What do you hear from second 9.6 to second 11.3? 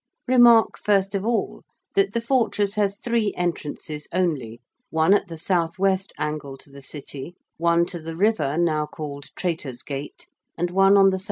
Gate; and one on the S.E.